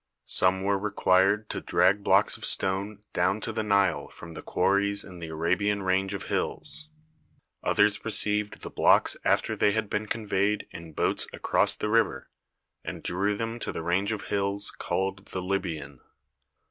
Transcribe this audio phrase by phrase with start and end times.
[0.25, 5.03] Some were required to drag blocks of stone down to the Nile from the quarries
[5.03, 6.89] in the Arabian range of hills;
[7.61, 12.31] others received the blocks after they had been conveyed in boats across the river,
[12.83, 15.99] and drew them to the range of hills called the Libyan.